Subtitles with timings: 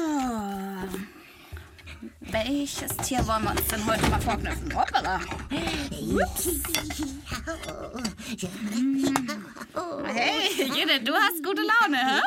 [0.00, 0.06] So.
[2.20, 4.74] Welches Tier wollen wir uns denn heute mal vorknüpfen?
[4.74, 5.20] Hoppala.
[5.90, 6.48] Ups.
[10.06, 12.20] Hey, Jene, du hast gute Laune, hä?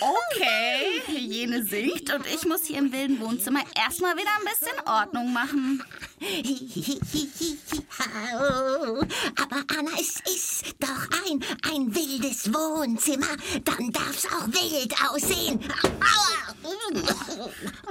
[0.00, 5.32] Okay, Jene singt und ich muss hier im wilden Wohnzimmer erstmal wieder ein bisschen Ordnung
[5.32, 5.82] machen.
[9.36, 13.36] Aber Anna, es ist doch ein, ein wildes Wohnzimmer.
[13.64, 15.60] Dann darf's auch wild aussehen.
[16.00, 16.42] Aua!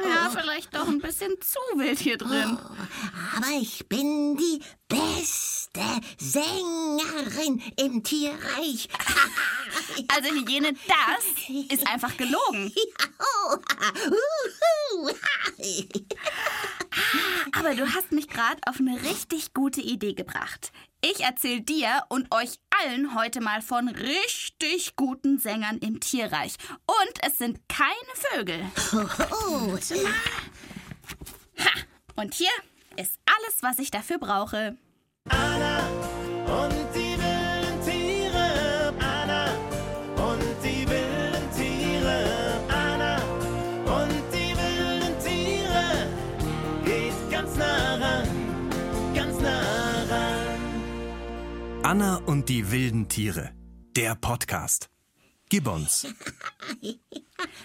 [0.04, 2.58] Ja, vielleicht doch ein bisschen zu wild hier drin.
[3.36, 5.82] Aber ich bin die beste
[6.18, 8.88] Sängerin im Tierreich.
[10.08, 12.74] Also Hygiene, das ist einfach gelogen.
[17.54, 20.72] Aber du hast mich gerade auf eine richtig gute Idee gebracht.
[21.02, 26.56] Ich erzähle dir und euch allen heute mal von richtig guten Sängern im Tierreich.
[26.86, 28.64] Und es sind keine Vögel.
[31.58, 31.70] Ha!
[32.16, 32.52] Und hier
[32.98, 34.78] ist alles, was ich dafür brauche.
[35.30, 36.21] Anna
[51.92, 53.52] Anna und die wilden Tiere.
[53.98, 54.90] Der Podcast.
[55.50, 56.08] Gibbons.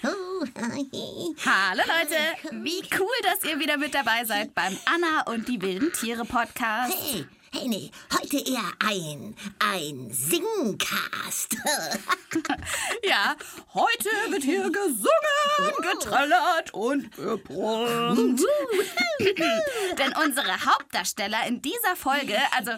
[0.02, 5.92] Hallo Leute, wie cool, dass ihr wieder mit dabei seid beim Anna und die wilden
[5.92, 6.92] Tiere Podcast.
[6.92, 7.24] Hey,
[7.56, 11.56] hey, nee, heute eher ein, ein Singcast.
[13.02, 13.36] Ja,
[13.72, 18.42] heute wird hier gesungen, getrellert und gebrummt.
[19.98, 22.72] Denn unsere Hauptdarsteller in dieser Folge, also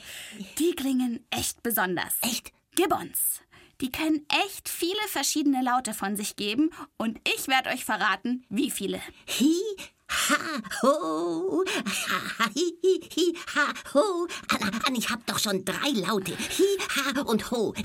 [0.58, 2.14] die klingen echt besonders.
[2.20, 2.52] Echt?
[2.76, 3.40] Gibbons.
[3.80, 8.70] Die können echt viele verschiedene Laute von sich geben und ich werde euch verraten, wie
[8.70, 9.00] viele.
[9.40, 14.26] Hi, ha, ho, ha, hi, hi, hi, ha, ho.
[14.48, 16.32] Anna, ich hab doch schon drei Laute.
[16.36, 17.74] Hi, ha und ho.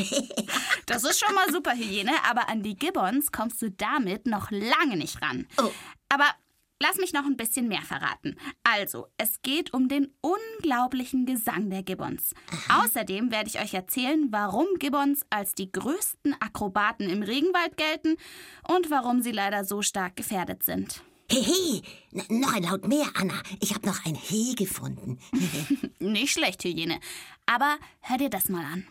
[0.86, 4.98] Das ist schon mal super Hygiene, aber an die Gibbons kommst du damit noch lange
[4.98, 5.48] nicht ran.
[5.58, 5.72] Oh.
[6.10, 6.26] Aber
[6.82, 8.38] lass mich noch ein bisschen mehr verraten.
[8.64, 12.34] Also, es geht um den unglaublichen Gesang der Gibbons.
[12.70, 18.18] Außerdem werde ich euch erzählen, warum Gibbons als die größten Akrobaten im Regenwald gelten
[18.68, 21.02] und warum sie leider so stark gefährdet sind.
[21.34, 21.84] He, he,
[22.30, 23.34] N noch ein Laut mehr, Anna.
[23.60, 25.18] Ich hab noch ein He gefunden.
[26.00, 27.00] Nicht schlecht, Hygiene.
[27.48, 28.88] Aber hör dir das mal an.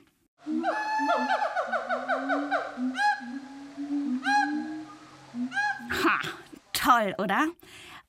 [6.02, 6.20] Ha,
[6.72, 7.46] toll, oder?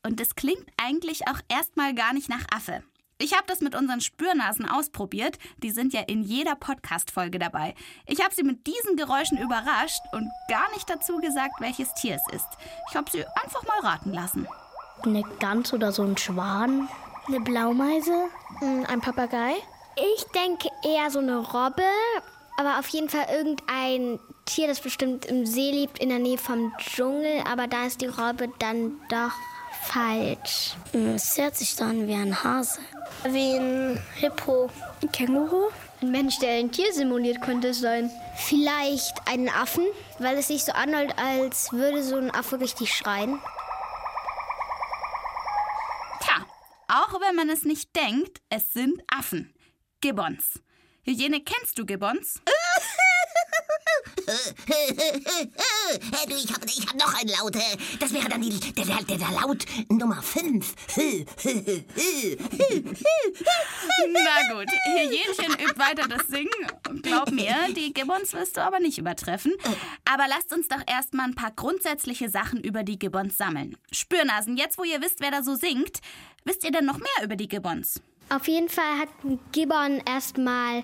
[0.01, 2.83] Und es klingt eigentlich auch erstmal gar nicht nach Affe.
[3.19, 5.37] Ich habe das mit unseren Spürnasen ausprobiert.
[5.57, 7.75] Die sind ja in jeder Podcast-Folge dabei.
[8.05, 12.33] Ich habe sie mit diesen Geräuschen überrascht und gar nicht dazu gesagt, welches Tier es
[12.35, 12.47] ist.
[12.89, 14.47] Ich habe sie einfach mal raten lassen.
[15.03, 16.89] Eine Gans oder so ein Schwan?
[17.27, 18.25] Eine Blaumeise?
[18.59, 19.53] Hm, Ein Papagei?
[19.95, 21.83] Ich denke eher so eine Robbe,
[22.57, 26.73] aber auf jeden Fall irgendein Tier, das bestimmt im See lebt, in der Nähe vom
[26.79, 29.31] Dschungel, aber da ist die Robbe dann doch
[29.87, 30.75] falsch.
[30.91, 32.79] Hm, Es hört sich so an wie ein Hase.
[33.25, 34.69] Wie ein Hippo.
[35.01, 35.69] Ein Känguru?
[36.01, 38.11] Ein Mensch, der ein Tier simuliert, könnte es sein.
[38.35, 39.85] Vielleicht einen Affen,
[40.19, 43.39] weil es sich so anhört, als würde so ein Affe richtig schreien.
[46.21, 46.45] Tja,
[46.87, 49.53] auch wenn man es nicht denkt, es sind Affen.
[50.01, 50.59] Gibbons.
[51.03, 52.41] Hygiene, kennst du Gibbons?
[54.67, 57.55] Hey, du, ich hab, ich hab noch einen Laut.
[57.55, 60.73] äh, Das wäre dann die, der, der, der, der Laut Nummer 5.
[64.11, 67.01] Na gut, Hygienchen übt weiter das Singen.
[67.01, 69.53] Glaub mir, die Gibbons wirst du aber nicht übertreffen.
[70.11, 73.77] Aber lasst uns doch erstmal ein paar grundsätzliche Sachen über die Gibbons sammeln.
[73.91, 75.99] Spürnasen, jetzt wo ihr wisst, wer da so singt,
[76.45, 78.01] wisst ihr denn noch mehr über die Gibbons?
[78.29, 80.83] Auf jeden Fall hat ein Gibbon erstmal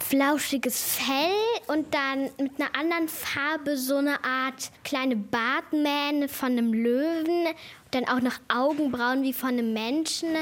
[0.00, 1.30] flauschiges Fell
[1.68, 7.48] und dann mit einer anderen Farbe so eine Art kleine Bartmähne von einem Löwen.
[7.90, 10.34] Dann auch noch Augenbrauen wie von einem Menschen.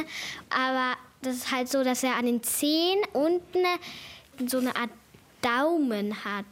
[0.51, 3.65] Aber das ist halt so, dass er an den Zehen unten
[4.47, 4.91] so eine Art
[5.43, 6.47] Daumen hat.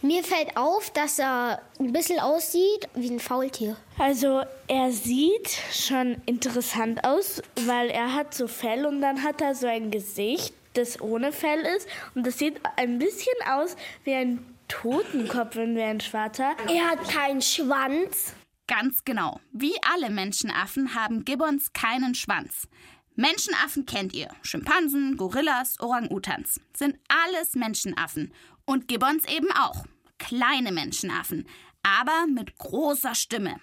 [0.00, 3.76] Mir fällt auf, dass er ein bisschen aussieht wie ein Faultier.
[3.98, 9.56] Also er sieht schon interessant aus, weil er hat so Fell und dann hat er
[9.56, 14.44] so ein Gesicht, das ohne Fell ist und das sieht ein bisschen aus wie ein
[14.68, 16.54] Totenkopf, wenn wir ein schwarzer.
[16.68, 18.34] Er hat keinen Schwanz.
[18.66, 19.40] Ganz genau.
[19.52, 22.68] Wie alle Menschenaffen haben Gibbons keinen Schwanz.
[23.14, 24.28] Menschenaffen kennt ihr.
[24.42, 26.60] Schimpansen, Gorillas, Orang-Utans.
[26.76, 28.32] Sind alles Menschenaffen.
[28.66, 29.84] Und Gibbons eben auch.
[30.18, 31.46] Kleine Menschenaffen.
[31.82, 33.56] aber mit großer Stimme.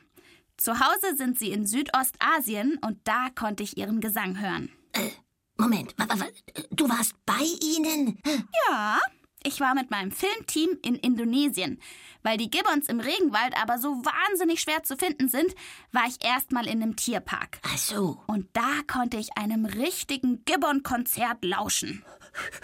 [0.57, 4.71] Zu Hause sind sie in Südostasien und da konnte ich ihren Gesang hören.
[5.57, 5.95] Moment,
[6.71, 8.19] du warst bei ihnen?
[8.67, 8.99] Ja,
[9.43, 11.79] ich war mit meinem Filmteam in Indonesien.
[12.23, 15.53] Weil die Gibbons im Regenwald aber so wahnsinnig schwer zu finden sind,
[15.91, 17.59] war ich erstmal in einem Tierpark.
[17.63, 18.23] Ach so.
[18.25, 22.03] Und da konnte ich einem richtigen Gibbon-Konzert lauschen.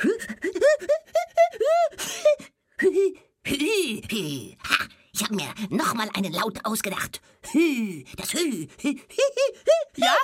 [5.21, 5.29] Hü, hü, hü.
[5.29, 7.21] Ich habe mir noch mal einen Laut ausgedacht.
[7.51, 8.67] Hü, das Hü.
[8.81, 10.15] Hü, hü, hü, Ja,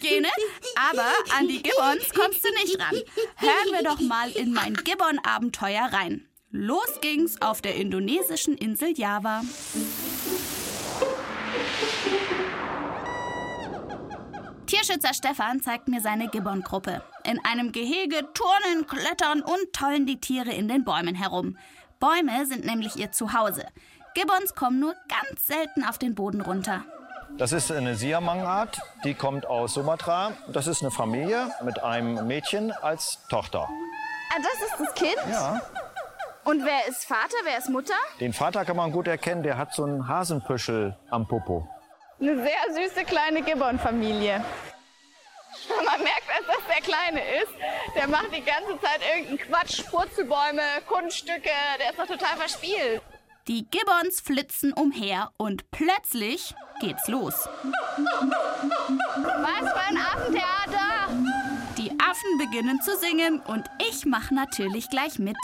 [0.00, 0.28] Jene,
[0.90, 2.96] aber an die Gibbons kommst du nicht ran.
[3.36, 6.26] Hören wir doch mal in mein Gibbon-Abenteuer rein.
[6.50, 9.42] Los ging's auf der indonesischen Insel Java.
[14.66, 17.02] Tierschützer Stefan zeigt mir seine Gibbon-Gruppe.
[17.24, 21.56] In einem Gehege turnen, klettern und tollen die Tiere in den Bäumen herum.
[22.00, 23.66] Bäume sind nämlich ihr Zuhause.
[24.14, 26.84] Gibbons kommen nur ganz selten auf den Boden runter.
[27.36, 30.32] Das ist eine Siamang-Art, die kommt aus Sumatra.
[30.48, 33.68] Das ist eine Familie mit einem Mädchen als Tochter.
[34.30, 35.16] Ah, das ist das Kind?
[35.30, 35.60] Ja.
[36.44, 37.94] Und wer ist Vater, wer ist Mutter?
[38.20, 41.68] Den Vater kann man gut erkennen, der hat so einen Hasenpüschel am Popo.
[42.20, 44.42] Eine sehr süße kleine Gibbon-Familie.
[45.84, 47.52] Man merkt, dass das der Kleine ist.
[47.94, 51.50] Der macht die ganze Zeit irgendeinen Quatsch, Purzelbäume, Kunststücke.
[51.78, 53.02] Der ist doch total verspielt.
[53.48, 57.48] Die Gibbons flitzen umher und plötzlich geht's los.
[59.24, 61.08] Was für ein Affentheater!
[61.78, 65.38] Die Affen beginnen zu singen und ich mache natürlich gleich mit.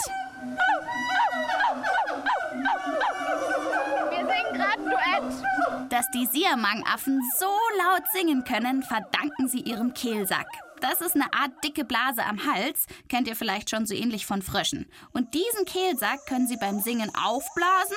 [5.95, 7.47] Dass die Siamang-Affen so
[7.79, 10.49] laut singen können, verdanken sie ihrem Kehlsack.
[10.81, 14.43] Das ist eine Art dicke Blase am Hals, kennt ihr vielleicht schon so ähnlich von
[14.43, 14.91] Fröschen.
[15.13, 17.97] Und diesen Kehlsack können sie beim Singen aufblasen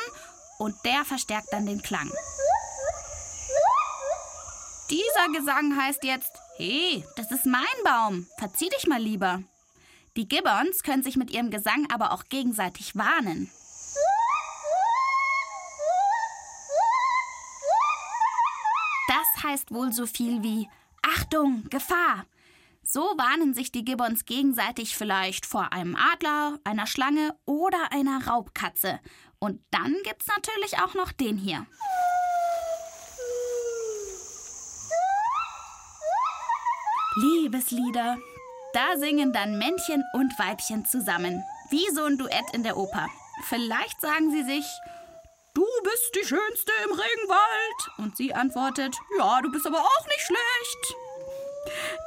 [0.60, 2.12] und der verstärkt dann den Klang.
[4.92, 9.42] Dieser Gesang heißt jetzt, hey, das ist mein Baum, verzieh dich mal lieber.
[10.16, 13.50] Die Gibbons können sich mit ihrem Gesang aber auch gegenseitig warnen.
[19.48, 20.68] Heißt wohl so viel wie
[21.02, 22.26] Achtung, Gefahr.
[22.84, 29.00] So warnen sich die Gibbons gegenseitig vielleicht vor einem Adler, einer Schlange oder einer Raubkatze.
[29.40, 31.66] Und dann gibt's natürlich auch noch den hier.
[37.16, 38.18] Liebeslieder.
[38.74, 41.44] Da singen dann Männchen und Weibchen zusammen.
[41.70, 43.08] Wie so ein Duett in der Oper.
[43.44, 44.66] Vielleicht sagen sie sich,
[45.84, 47.98] bist die Schönste im Regenwald.
[47.98, 50.96] Und sie antwortet, ja, du bist aber auch nicht schlecht.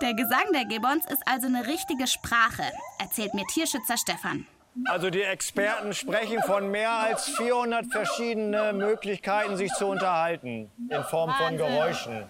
[0.01, 2.65] Der Gesang der Gibbons ist also eine richtige Sprache,
[2.99, 4.47] erzählt mir Tierschützer Stefan.
[4.87, 10.71] Also die Experten sprechen von mehr als 400 verschiedene Möglichkeiten, sich zu unterhalten.
[10.89, 12.25] In Form von Geräuschen.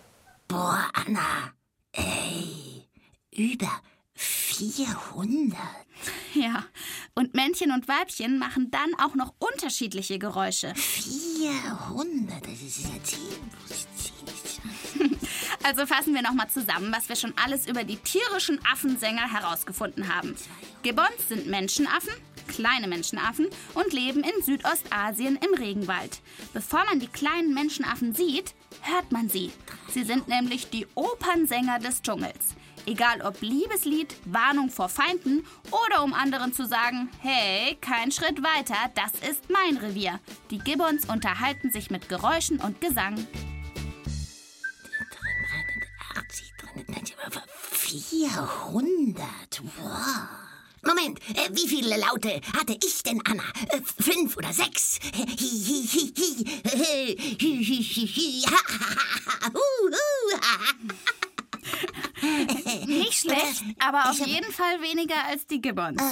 [0.48, 1.52] Boah, Anna.
[1.92, 2.88] Ey,
[3.31, 3.70] über
[4.14, 5.56] 400.
[6.34, 6.64] Ja,
[7.14, 10.74] und Männchen und Weibchen machen dann auch noch unterschiedliche Geräusche.
[10.74, 15.18] 400, das ist ja ziemlich, ziemlich.
[15.62, 20.34] Also fassen wir nochmal zusammen, was wir schon alles über die tierischen Affensänger herausgefunden haben.
[20.82, 22.14] Gibbons sind Menschenaffen,
[22.48, 26.20] kleine Menschenaffen und leben in Südostasien im Regenwald.
[26.52, 29.52] Bevor man die kleinen Menschenaffen sieht, hört man sie.
[29.92, 32.54] Sie sind nämlich die Opernsänger des Dschungels.
[32.87, 38.76] Egal ob Liebeslied, Warnung vor Feinden oder um anderen zu sagen, hey, kein Schritt weiter,
[38.94, 40.20] das ist mein Revier.
[40.50, 43.16] Die Gibbons unterhalten sich mit Geräuschen und Gesang.
[46.58, 46.84] Drin.
[46.88, 49.26] Nein, aber 400.
[49.78, 50.40] Wow.
[50.82, 53.42] Moment, äh, wie viele Laute hatte ich denn, Anna?
[53.68, 54.99] Äh, fünf oder sechs?
[62.86, 66.02] Nicht schlecht, aber auf jeden Fall weniger als die Gibbons.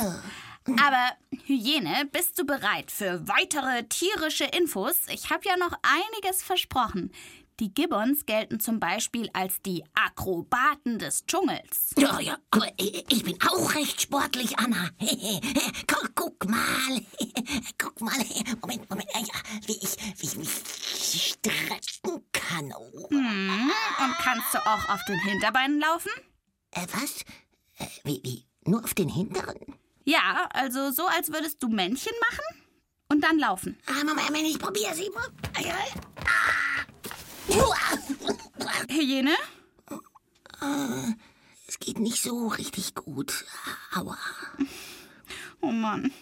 [0.76, 1.12] Aber
[1.46, 4.96] Hyäne, bist du bereit für weitere tierische Infos?
[5.10, 7.10] Ich habe ja noch einiges versprochen.
[7.60, 11.90] Die Gibbons gelten zum Beispiel als die Akrobaten des Dschungels.
[11.96, 14.90] Ja, ja, aber äh, ich bin auch recht sportlich, Anna.
[15.88, 17.02] Guck, guck mal.
[17.78, 18.12] Guck mal.
[18.60, 19.10] Moment, Moment.
[19.12, 22.72] Ja, wie ich, wie ich mich strecken kann.
[22.78, 23.10] Oh.
[23.10, 23.70] Hm,
[24.04, 26.12] und kannst du auch auf den Hinterbeinen laufen?
[26.70, 27.22] Äh, was?
[27.78, 28.46] Äh, wie, wie?
[28.70, 29.74] Nur auf den hinteren?
[30.04, 32.62] Ja, also so, als würdest du Männchen machen
[33.08, 33.76] und dann laufen.
[33.86, 35.10] Ah, Moment, Moment, ich probiere sie.
[35.56, 35.74] Ah, ja.
[36.20, 36.57] Ah.
[38.88, 39.34] Hyäne?
[41.66, 43.44] Es geht nicht so richtig gut.
[43.94, 44.18] Aua.
[45.60, 46.12] Oh Mann.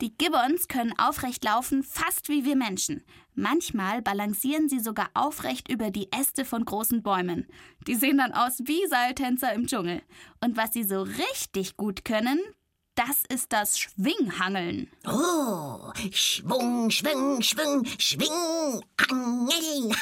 [0.00, 3.02] Die Gibbons können aufrecht laufen, fast wie wir Menschen.
[3.34, 7.46] Manchmal balancieren sie sogar aufrecht über die Äste von großen Bäumen.
[7.86, 10.02] Die sehen dann aus wie Seiltänzer im Dschungel.
[10.40, 12.38] Und was sie so richtig gut können,
[12.94, 14.90] das ist das Schwinghangeln.
[15.06, 19.94] Oh, Schwung, Schwung, Schwung, Schwing, Angeln.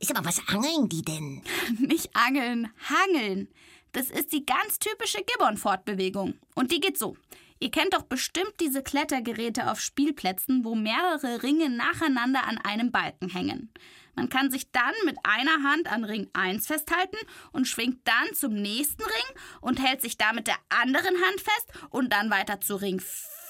[0.00, 1.42] Ist aber was angeln die denn?
[1.78, 3.48] Nicht angeln, hangeln.
[3.92, 6.34] Das ist die ganz typische Gibbon-Fortbewegung.
[6.54, 7.16] Und die geht so.
[7.58, 13.28] Ihr kennt doch bestimmt diese Klettergeräte auf Spielplätzen, wo mehrere Ringe nacheinander an einem Balken
[13.28, 13.72] hängen.
[14.18, 17.16] Man kann sich dann mit einer Hand an Ring 1 festhalten
[17.52, 21.86] und schwingt dann zum nächsten Ring und hält sich da mit der anderen Hand fest
[21.90, 23.00] und dann weiter zu Ring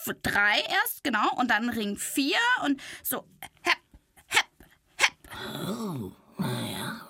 [0.05, 3.25] 3 erst, genau, und dann Ring 4 und so.
[3.63, 3.79] Hepp,
[4.27, 4.45] hepp,
[4.97, 5.17] hepp.
[5.71, 7.01] Oh, naja.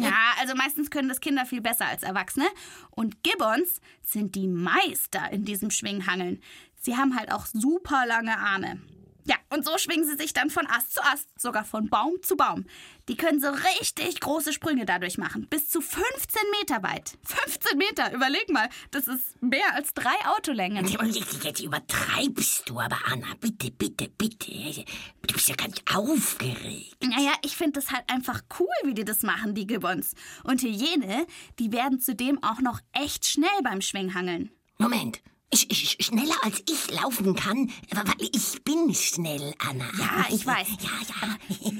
[0.00, 2.46] Ja, also meistens können das Kinder viel besser als Erwachsene.
[2.90, 6.40] Und Gibbons sind die Meister in diesem Schwinghangeln.
[6.76, 8.80] Sie haben halt auch super lange Arme.
[9.28, 12.34] Ja, und so schwingen sie sich dann von Ast zu Ast, sogar von Baum zu
[12.34, 12.64] Baum.
[13.08, 17.18] Die können so richtig große Sprünge dadurch machen, bis zu 15 Meter weit.
[17.24, 20.86] 15 Meter, überleg mal, das ist mehr als drei Autolängen.
[20.86, 23.26] Jetzt übertreibst du aber, Anna.
[23.38, 24.84] Bitte, bitte, bitte.
[25.26, 26.96] Du bist ja ganz aufgeregt.
[27.02, 30.14] Naja, ich finde das halt einfach cool, wie die das machen, die Gibbons.
[30.44, 31.26] Und Hyäne,
[31.58, 34.50] die werden zudem auch noch echt schnell beim Schwinghangeln.
[34.78, 35.20] Moment.
[35.50, 39.88] Ich, ich, schneller als ich laufen kann, weil ich bin schnell, Anna.
[39.98, 40.68] Ja, ich weiß.
[40.80, 41.70] Ja, ja.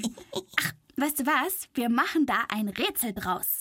[0.59, 1.67] Ach, weißt du was?
[1.75, 3.59] Wir machen da ein Rätsel draus.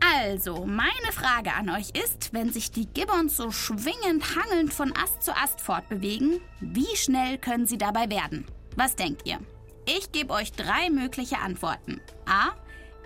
[0.00, 5.22] Also, meine Frage an euch ist, wenn sich die Gibbons so schwingend hangelnd von Ast
[5.22, 8.46] zu Ast fortbewegen, wie schnell können sie dabei werden?
[8.76, 9.38] Was denkt ihr?
[9.86, 12.00] Ich gebe euch drei mögliche Antworten.
[12.26, 12.52] A.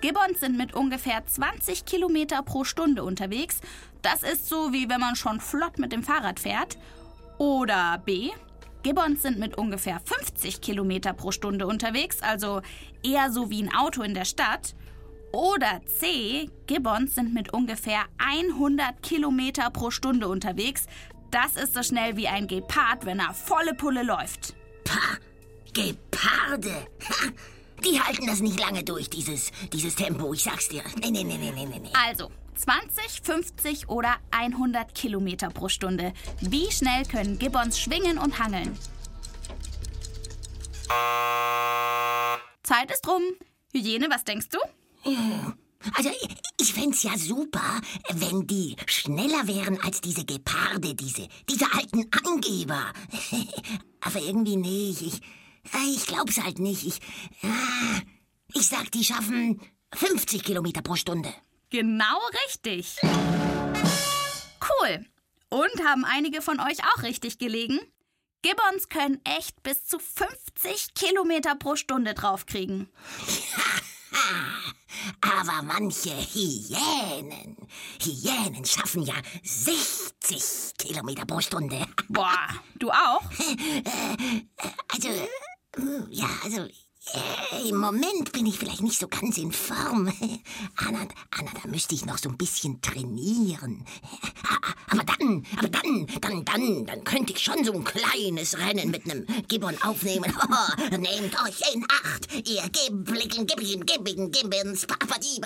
[0.01, 3.61] Gibbons sind mit ungefähr 20 Kilometer pro Stunde unterwegs.
[4.03, 6.79] Das ist so, wie wenn man schon flott mit dem Fahrrad fährt.
[7.39, 8.31] Oder B.
[8.85, 12.63] Gibbons sind mit ungefähr 50 Kilometer pro Stunde unterwegs, also
[13.03, 14.77] eher so wie ein Auto in der Stadt.
[15.33, 16.49] Oder C.
[16.67, 20.87] Gibbons sind mit ungefähr 100 Kilometer pro Stunde unterwegs.
[21.31, 24.55] Das ist so schnell wie ein Gepard, wenn er volle Pulle läuft.
[24.85, 25.19] Pah,
[25.75, 26.87] Geparde.
[27.85, 30.83] Die halten das nicht lange durch, dieses, dieses Tempo, ich sag's dir.
[31.01, 31.91] Nee, nee, nee, nee, nee, nee.
[31.93, 36.13] Also, 20, 50 oder 100 Kilometer pro Stunde.
[36.41, 38.77] Wie schnell können Gibbons schwingen und hangeln?
[42.63, 43.23] Zeit ist rum.
[43.73, 44.59] Hygiene, was denkst du?
[45.95, 46.11] Also,
[46.61, 47.81] ich fänd's ja super,
[48.11, 52.93] wenn die schneller wären als diese Geparde, diese, diese alten Angeber.
[54.01, 55.03] Aber irgendwie nicht.
[55.03, 55.21] Ich,
[55.95, 56.87] ich glaub's halt nicht.
[56.87, 57.01] Ich,
[57.43, 58.01] ah,
[58.55, 59.61] ich sag, die schaffen
[59.95, 61.33] 50 Kilometer pro Stunde.
[61.71, 62.97] Genau richtig.
[63.03, 65.05] Cool.
[65.51, 67.81] Und haben einige von euch auch richtig gelegen?
[68.43, 72.89] Gibbons können echt bis zu 50 Kilometer pro Stunde draufkriegen.
[75.21, 77.57] Aber manche Hyänen,
[78.03, 81.87] Hyänen schaffen ja 60 Kilometer pro Stunde.
[82.09, 82.49] Boah,
[82.79, 83.23] du auch?
[84.91, 85.29] Also, äh,
[86.11, 86.67] ja, also,
[87.15, 90.09] äh, im Moment bin ich vielleicht nicht so ganz in Form.
[90.77, 93.85] Anna, Anna, da müsste ich noch so ein bisschen trainieren.
[94.91, 99.05] Aber dann, aber dann, dann, dann, dann könnte ich schon so ein kleines Rennen mit
[99.05, 100.33] einem Gibbon aufnehmen.
[100.51, 105.41] Oh, nehmt euch in Acht, ihr Gibblicken, Gibbigen, Gibbigen, Gibbons, Papadi,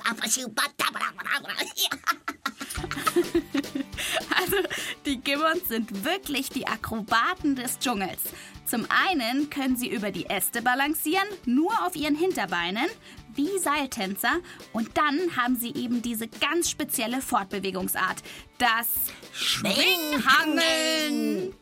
[4.37, 4.57] Also,
[5.05, 8.21] die Gibbons sind wirklich die Akrobaten des Dschungels.
[8.65, 12.87] Zum einen können sie über die Äste balancieren, nur auf ihren Hinterbeinen,
[13.35, 14.39] wie Seiltänzer.
[14.73, 18.23] Und dann haben sie eben diese ganz spezielle Fortbewegungsart.
[18.59, 18.87] Das
[19.33, 21.53] Schwinghangeln.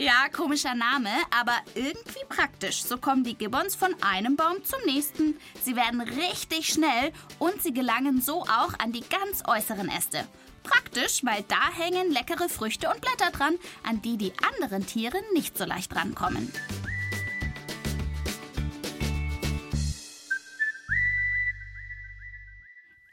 [0.00, 2.82] Ja, komischer Name, aber irgendwie praktisch.
[2.82, 5.38] So kommen die Gibbons von einem Baum zum nächsten.
[5.62, 10.26] Sie werden richtig schnell und sie gelangen so auch an die ganz äußeren Äste.
[10.62, 15.58] Praktisch, weil da hängen leckere Früchte und Blätter dran, an die die anderen Tiere nicht
[15.58, 16.50] so leicht rankommen.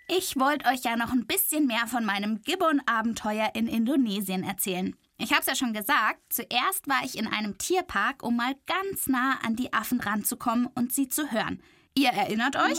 [0.08, 4.96] Ich wollte euch ja noch ein bisschen mehr von meinem Gibbon-Abenteuer in Indonesien erzählen.
[5.20, 9.08] Ich habe es ja schon gesagt, zuerst war ich in einem Tierpark, um mal ganz
[9.08, 11.62] nah an die Affen ranzukommen und sie zu hören.
[11.96, 12.78] Ihr erinnert euch?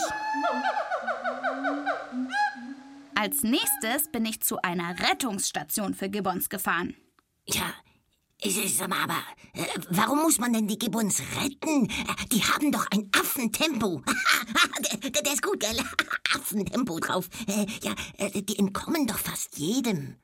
[3.17, 6.95] Als nächstes bin ich zu einer Rettungsstation für Gibbons gefahren.
[7.47, 7.75] Ja,
[8.41, 9.19] ist aber, aber
[9.55, 11.91] äh, warum muss man denn die Gibbons retten?
[11.91, 14.01] Äh, Die haben doch ein Affentempo.
[14.93, 15.77] der, der, der ist gut, gell?
[16.37, 17.29] Affentempo drauf.
[17.49, 20.15] Äh, ja, äh, die entkommen doch fast jedem.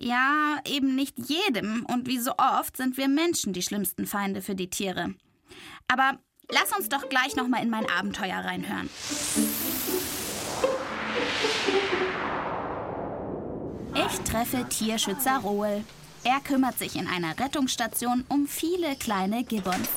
[0.00, 4.54] Ja, eben nicht jedem und wie so oft sind wir Menschen die schlimmsten Feinde für
[4.54, 5.14] die Tiere.
[5.88, 8.88] Aber lass uns doch gleich noch mal in mein Abenteuer reinhören.
[13.94, 15.82] Ich treffe Tierschützer Roel.
[16.22, 19.88] Er kümmert sich in einer Rettungsstation um viele kleine Gibbons.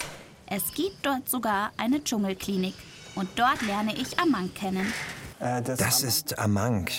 [0.48, 2.74] Es gibt dort sogar eine Dschungelklinik.
[3.14, 4.92] Und dort lerne ich Amang kennen.
[5.42, 6.92] Das ist Amank.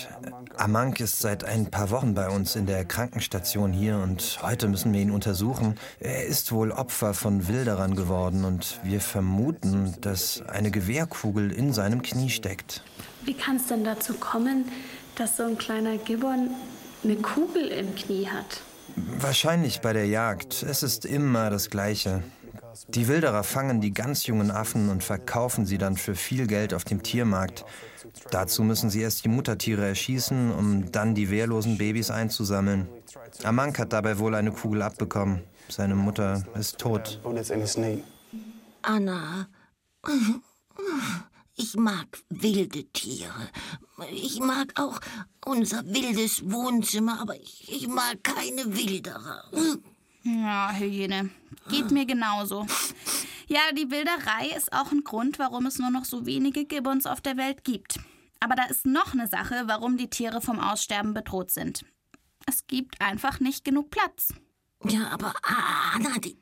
[0.57, 4.91] Amank ist seit ein paar Wochen bei uns in der Krankenstation hier und heute müssen
[4.91, 5.79] wir ihn untersuchen.
[6.01, 12.01] Er ist wohl Opfer von Wilderern geworden und wir vermuten, dass eine Gewehrkugel in seinem
[12.01, 12.83] Knie steckt.
[13.23, 14.65] Wie kann es denn dazu kommen,
[15.15, 16.49] dass so ein kleiner Gibbon
[17.05, 18.61] eine Kugel im Knie hat?
[18.95, 20.63] Wahrscheinlich bei der Jagd.
[20.63, 22.23] Es ist immer das Gleiche.
[22.87, 26.83] Die Wilderer fangen die ganz jungen Affen und verkaufen sie dann für viel Geld auf
[26.83, 27.65] dem Tiermarkt.
[28.31, 32.87] Dazu müssen sie erst die Muttertiere erschießen, um dann die wehrlosen Babys einzusammeln.
[33.43, 35.43] Amank hat dabei wohl eine Kugel abbekommen.
[35.69, 37.21] Seine Mutter ist tot.
[38.81, 39.47] Anna,
[41.55, 43.49] ich mag wilde Tiere.
[44.11, 44.99] Ich mag auch
[45.45, 49.43] unser wildes Wohnzimmer, aber ich, mag keine Wilderer.
[50.23, 51.29] Ja, Hygiene.
[51.69, 52.65] Geht mir genauso.
[53.47, 57.21] Ja, die Wilderei ist auch ein Grund, warum es nur noch so wenige Gibbons auf
[57.21, 57.99] der Welt gibt.
[58.39, 61.85] Aber da ist noch eine Sache, warum die Tiere vom Aussterben bedroht sind.
[62.45, 64.33] Es gibt einfach nicht genug Platz.
[64.85, 66.37] Ja, aber Anna, die,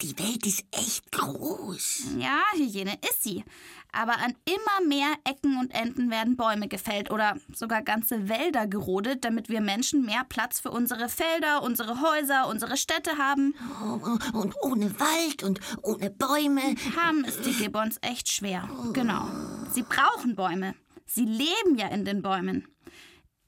[0.00, 2.04] die Welt ist echt groß.
[2.18, 3.44] Ja, Hygiene ist sie.
[3.96, 9.24] Aber an immer mehr Ecken und Enden werden Bäume gefällt oder sogar ganze Wälder gerodet,
[9.24, 13.54] damit wir Menschen mehr Platz für unsere Felder, unsere Häuser, unsere Städte haben.
[14.34, 16.74] Und ohne Wald und ohne Bäume.
[16.94, 18.68] Haben es die Gibbons echt schwer.
[18.92, 19.26] Genau.
[19.72, 20.74] Sie brauchen Bäume.
[21.06, 22.68] Sie leben ja in den Bäumen.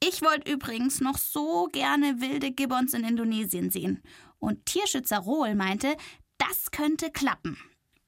[0.01, 4.01] Ich wollte übrigens noch so gerne wilde Gibbons in Indonesien sehen.
[4.39, 5.95] Und Tierschützer Rohl meinte,
[6.37, 7.57] das könnte klappen.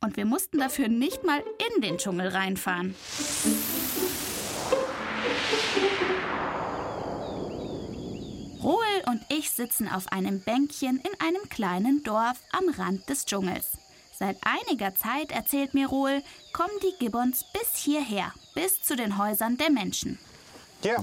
[0.03, 1.43] Und wir mussten dafür nicht mal
[1.75, 2.95] in den Dschungel reinfahren.
[8.63, 13.77] Rohl und ich sitzen auf einem Bänkchen in einem kleinen Dorf am Rand des Dschungels.
[14.17, 19.57] Seit einiger Zeit, erzählt mir Rohl, kommen die Gibbons bis hierher, bis zu den Häusern
[19.57, 20.17] der Menschen.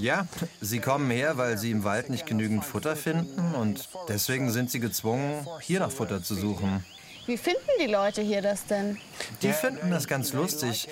[0.01, 0.27] Ja,
[0.59, 4.81] sie kommen her, weil sie im Wald nicht genügend Futter finden und deswegen sind sie
[4.81, 6.83] gezwungen, hier nach Futter zu suchen.
[7.29, 8.97] Wie finden die Leute hier das denn?
[9.43, 10.89] Die finden das ganz lustig.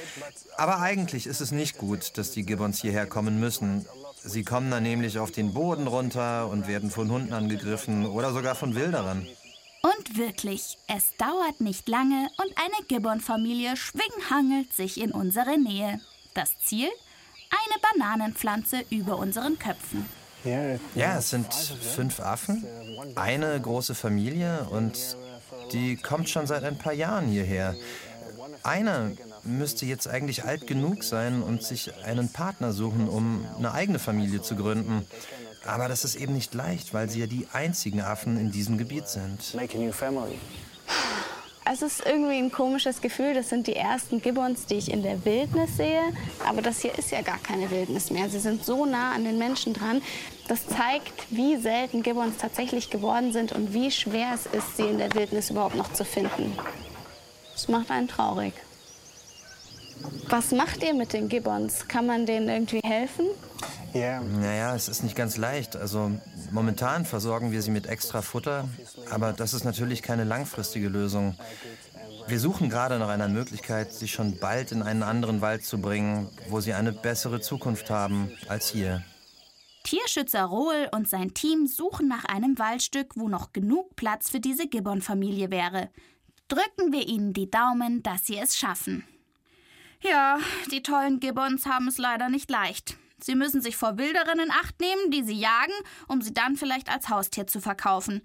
[0.56, 3.88] Aber eigentlich ist es nicht gut, dass die Gibbons hierher kommen müssen.
[4.24, 8.54] Sie kommen dann nämlich auf den Boden runter und werden von Hunden angegriffen oder sogar
[8.54, 9.28] von Wilderern.
[9.82, 16.00] Und wirklich, es dauert nicht lange und eine Gibbon-Familie schwinghangelt sich in unsere Nähe.
[16.36, 16.90] Das Ziel?
[17.50, 20.06] Eine Bananenpflanze über unseren Köpfen.
[20.94, 22.64] Ja, es sind fünf Affen,
[23.16, 25.18] eine große Familie und
[25.72, 27.76] die kommt schon seit ein paar Jahren hierher.
[28.64, 29.12] Einer
[29.44, 34.42] müsste jetzt eigentlich alt genug sein und sich einen Partner suchen, um eine eigene Familie
[34.42, 35.06] zu gründen.
[35.66, 39.08] Aber das ist eben nicht leicht, weil sie ja die einzigen Affen in diesem Gebiet
[39.08, 39.54] sind.
[41.70, 43.34] Es ist irgendwie ein komisches Gefühl.
[43.34, 46.02] Das sind die ersten Gibbons, die ich in der Wildnis sehe.
[46.48, 48.30] Aber das hier ist ja gar keine Wildnis mehr.
[48.30, 50.02] Sie sind so nah an den Menschen dran.
[50.48, 54.98] Das zeigt, wie selten Gibbons tatsächlich geworden sind und wie schwer es ist, sie in
[54.98, 56.58] der Wildnis überhaupt noch zu finden.
[57.52, 58.54] Das macht einen traurig.
[60.30, 61.88] Was macht ihr mit den Gibbons?
[61.88, 63.26] Kann man denen irgendwie helfen?
[64.22, 65.76] Naja, es ist nicht ganz leicht.
[65.76, 66.12] Also
[66.52, 68.68] momentan versorgen wir sie mit extra Futter,
[69.10, 71.36] aber das ist natürlich keine langfristige Lösung.
[72.28, 76.30] Wir suchen gerade nach einer Möglichkeit, sie schon bald in einen anderen Wald zu bringen,
[76.50, 79.04] wo sie eine bessere Zukunft haben als hier.
[79.84, 84.68] Tierschützer Rohl und sein Team suchen nach einem Waldstück, wo noch genug Platz für diese
[84.68, 85.90] Gibbon-Familie wäre.
[86.50, 89.06] Drücken wir ihnen die Daumen, dass sie es schaffen.
[90.02, 90.40] Ja,
[90.72, 92.98] die tollen Gibbons haben es leider nicht leicht.
[93.20, 95.74] Sie müssen sich vor Wilderern in Acht nehmen, die sie jagen,
[96.08, 98.22] um sie dann vielleicht als Haustier zu verkaufen.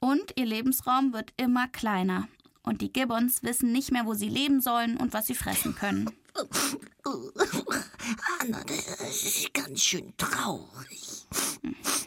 [0.00, 2.28] Und ihr Lebensraum wird immer kleiner.
[2.62, 6.10] Und die Gibbons wissen nicht mehr, wo sie leben sollen und was sie fressen können.
[8.40, 11.26] Anna, das ist ganz schön traurig.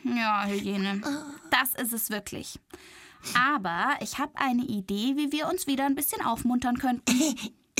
[0.04, 1.02] Ja, Hygiene.
[1.50, 2.60] Das ist es wirklich.
[3.36, 7.13] Aber ich habe eine Idee, wie wir uns wieder ein bisschen aufmuntern könnten.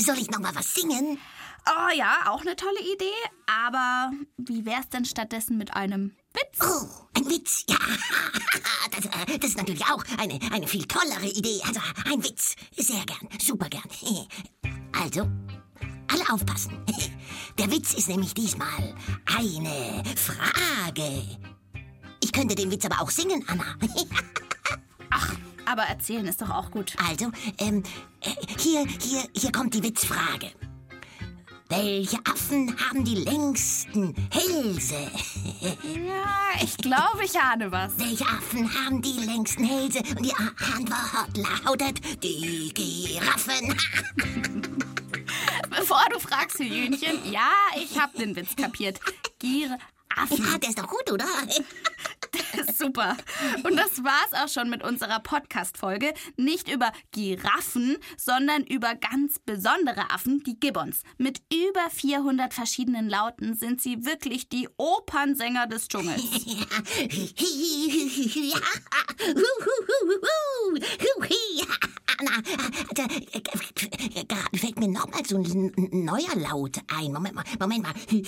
[0.00, 1.18] Soll ich noch mal was singen?
[1.70, 3.12] Oh ja, auch eine tolle Idee.
[3.46, 6.58] Aber wie wär's denn stattdessen mit einem Witz?
[6.62, 7.76] Oh, ein Witz, ja.
[8.90, 11.60] Das, äh, das ist natürlich auch eine, eine viel tollere Idee.
[11.66, 12.56] Also ein Witz.
[12.76, 13.84] Sehr gern, super gern.
[14.98, 15.28] Also,
[16.08, 16.72] alle aufpassen.
[17.58, 18.94] Der Witz ist nämlich diesmal
[19.26, 21.22] eine Frage.
[22.22, 23.76] Ich könnte den Witz aber auch singen, Anna.
[25.66, 26.96] Aber erzählen ist doch auch gut.
[27.06, 27.82] Also, ähm,
[28.22, 30.50] äh, hier, hier, hier kommt die Witzfrage.
[31.70, 34.94] Welche Affen haben die längsten Hälse?
[35.60, 37.98] Ja, ich glaube, ich ahne was.
[37.98, 39.98] Welche Affen haben die längsten Hälse?
[39.98, 43.76] Und die Antwort lautet die Giraffen.
[45.70, 49.00] Bevor du fragst, Hühnchen, ja, ich hab den Witz kapiert.
[49.38, 49.78] Giraffen.
[50.44, 51.26] Ja, der ist doch gut, oder?
[52.76, 53.16] Super.
[53.64, 56.12] Und das war's auch schon mit unserer Podcast-Folge.
[56.36, 61.02] Nicht über Giraffen, sondern über ganz besondere Affen, die Gibbons.
[61.16, 66.22] Mit über 400 verschiedenen Lauten sind sie wirklich die Opernsänger des Dschungels.
[74.58, 74.66] Ja.
[74.66, 77.12] Fällt mir noch mal so ein neuer Laut ein.
[77.12, 77.94] Moment mal, Moment mal.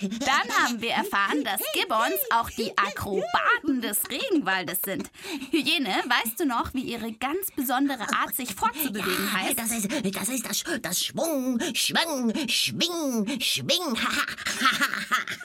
[0.00, 5.10] Dann haben wir erfahren, dass Gibbons auch die Akrobaten des Regenwaldes sind.
[5.50, 9.58] Hyäne, weißt du noch, wie ihre ganz besondere Art, sich fortzubewegen heißt?
[9.58, 13.96] Das ist, das ist das, das Schwung, Schwung, Schwing, Schwing,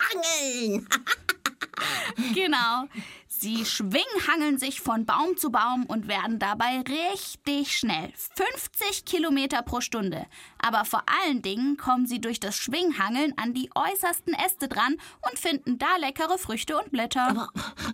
[0.10, 0.88] Hangeln.
[2.34, 2.86] Genau.
[3.28, 8.12] Sie schwinghangeln sich von Baum zu Baum und werden dabei richtig schnell.
[8.36, 10.26] 50 Kilometer pro Stunde.
[10.58, 14.98] Aber vor allen Dingen kommen sie durch das Schwinghangeln an die äußersten Äste dran
[15.30, 17.30] und finden da leckere Früchte und Blätter.
[17.30, 17.50] Aber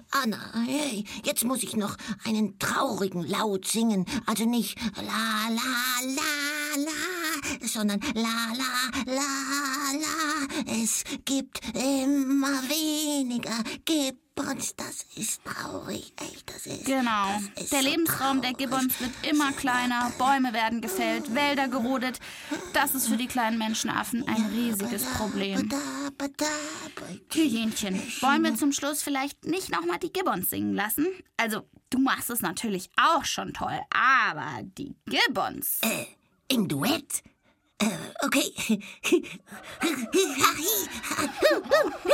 [0.09, 4.05] Anna, hey, jetzt muss ich noch einen traurigen Laut singen.
[4.25, 7.14] Also nicht la la la la,
[7.61, 10.73] sondern la la la la.
[10.83, 14.75] Es gibt immer weniger Gibbons.
[14.75, 16.85] Das ist traurig, echt, das ist.
[16.85, 17.39] Genau.
[17.55, 18.57] das ist Der so Lebensraum der traurig.
[18.57, 22.19] Gibbons wird immer kleiner, Bäume werden gefällt, Wälder gerodet.
[22.73, 25.69] Das ist für die kleinen Menschenaffen ein riesiges Problem.
[27.31, 31.07] Hyänchen, wollen wir zum Schluss vielleicht nicht nochmal die Gibbons singen lassen?
[31.37, 35.79] Also, du machst es natürlich auch schon toll, aber die Gibbons.
[35.81, 36.05] Äh,
[36.53, 37.23] im Duett?
[38.23, 38.53] Okay.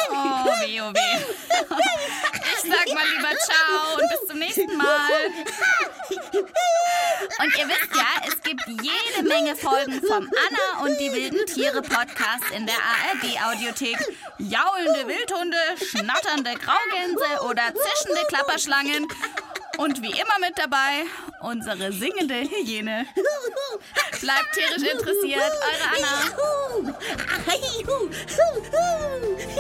[0.10, 1.18] Oh, weh, oh, weh.
[2.54, 5.28] Ich sag mal lieber Ciao und bis zum nächsten Mal.
[7.40, 11.82] Und ihr wisst ja, es gibt jede Menge Folgen vom Anna und die wilden Tiere
[11.82, 13.98] Podcast in der ARD Audiothek.
[14.40, 19.08] Jaulende Wildhunde, schnatternde Graugänse oder zischende Klapperschlangen.
[19.84, 21.06] Und wie immer mit dabei
[21.42, 23.08] unsere singende Hyäne.
[24.22, 26.14] Bleibt tierisch interessiert, eure Anna.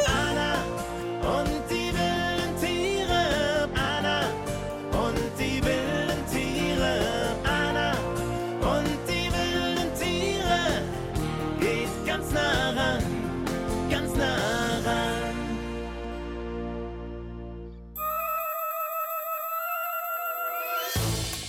[0.05, 0.50] Anna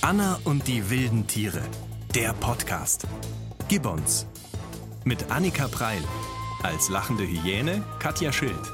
[0.03, 1.61] Anna und die wilden Tiere.
[2.13, 3.07] Der Podcast.
[3.69, 4.27] Gibbons.
[5.05, 6.01] Mit Annika Preil.
[6.61, 8.69] Als lachende Hyäne Katja Schild.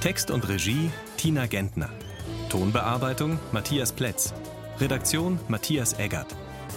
[0.00, 1.90] Text und Regie Tina Gentner.
[2.48, 4.34] Tonbearbeitung Matthias Plätz.
[4.80, 6.34] Redaktion Matthias Eggert.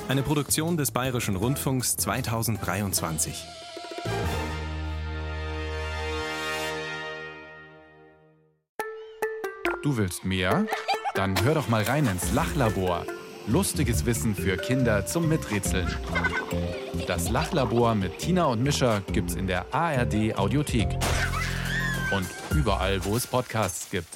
[0.07, 3.43] Eine Produktion des Bayerischen Rundfunks 2023.
[9.81, 10.67] Du willst mehr?
[11.15, 13.03] Dann hör doch mal rein ins Lachlabor.
[13.47, 15.88] Lustiges Wissen für Kinder zum Miträtseln.
[17.07, 20.89] Das Lachlabor mit Tina und Mischa gibt's in der ARD Audiothek.
[22.12, 24.10] Und überall, wo es Podcasts gibt.